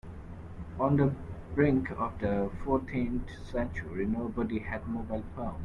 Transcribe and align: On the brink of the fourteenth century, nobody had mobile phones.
On 0.79 0.97
the 0.97 1.13
brink 1.53 1.91
of 1.91 2.17
the 2.17 2.49
fourteenth 2.65 3.29
century, 3.51 4.07
nobody 4.07 4.57
had 4.57 4.87
mobile 4.87 5.23
phones. 5.35 5.57